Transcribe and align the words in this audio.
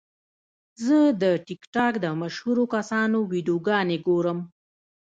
زه 0.85 0.97
د 1.21 1.23
ټک 1.45 1.61
ټاک 1.73 1.93
د 2.03 2.05
مشهورو 2.21 2.63
کسانو 2.75 3.17
ویډیوګانې 3.31 3.97
ګورم. 4.07 4.39